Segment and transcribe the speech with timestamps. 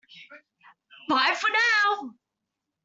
[1.07, 2.15] Bye for now!